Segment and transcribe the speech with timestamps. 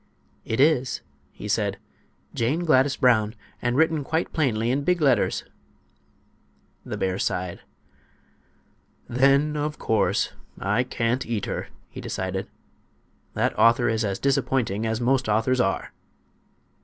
[0.45, 1.03] "It is,"
[1.47, 2.35] said he.
[2.35, 5.43] "'Jane Gladys Brown;' and written quite plainly in big letters."
[6.83, 7.59] The bear sighed.
[9.07, 12.47] "Then, of course, I can't eat her," he decided.
[13.35, 15.93] "That author is as disappointing as most authors are."